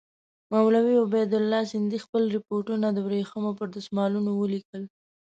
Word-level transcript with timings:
مولوي 0.53 0.95
عبیدالله 1.05 1.61
سندي 1.71 1.97
خپل 2.05 2.23
رپوټونه 2.37 2.87
د 2.91 2.97
ورېښمو 3.05 3.51
پر 3.59 3.67
دسمالونو 3.77 4.31
ولیکل. 4.35 4.83